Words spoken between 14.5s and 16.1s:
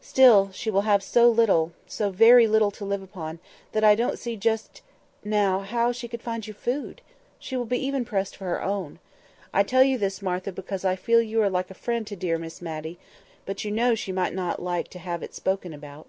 like to have it spoken about."